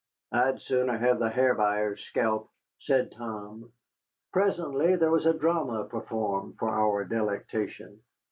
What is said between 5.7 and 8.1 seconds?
performed for our delectation.